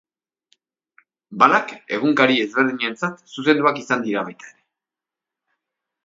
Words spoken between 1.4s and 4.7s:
Balak egunkari ezberdinentzat zuzenduak izan dira baita ere.